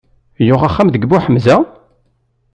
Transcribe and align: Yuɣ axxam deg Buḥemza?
Yuɣ 0.47 0.61
axxam 0.63 0.89
deg 0.91 1.07
Buḥemza? 1.09 1.57